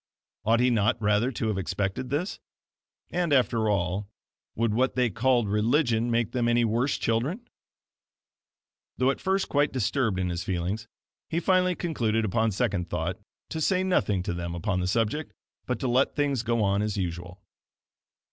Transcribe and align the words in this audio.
Ought 0.45 0.61
he 0.61 0.71
not 0.71 0.99
rather 0.99 1.31
to 1.31 1.47
have 1.49 1.59
expected 1.59 2.09
this? 2.09 2.39
And 3.11 3.31
after 3.31 3.69
all, 3.69 4.09
would 4.55 4.73
what 4.73 4.95
they 4.95 5.11
called 5.11 5.47
religion 5.47 6.09
make 6.09 6.31
them 6.31 6.47
any 6.47 6.65
worse 6.65 6.97
children? 6.97 7.47
Though 8.97 9.11
at 9.11 9.21
first 9.21 9.47
quite 9.47 9.71
disturbed 9.71 10.17
in 10.19 10.29
his 10.29 10.43
feelings, 10.43 10.87
he 11.29 11.39
finally 11.39 11.75
concluded 11.75 12.25
upon 12.25 12.49
second 12.51 12.89
thought 12.89 13.19
to 13.49 13.61
say 13.61 13.83
nothing 13.83 14.23
to 14.23 14.33
them 14.33 14.55
upon 14.55 14.79
the 14.79 14.87
subject, 14.87 15.33
but 15.67 15.79
to 15.81 15.87
let 15.87 16.15
things 16.15 16.41
go 16.41 16.63
on 16.63 16.81
as 16.81 16.97
usual. 16.97 17.39